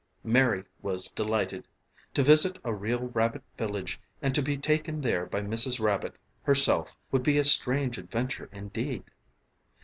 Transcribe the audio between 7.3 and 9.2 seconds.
a strange adventure, indeed.